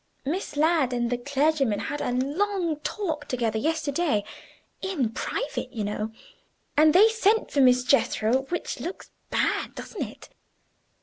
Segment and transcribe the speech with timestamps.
[0.25, 4.23] Miss Ladd and the clergyman had a long talk together yesterday
[4.81, 6.11] (in private, you know),
[6.75, 10.29] and they sent for Miss Jethro which looks bad, doesn't it?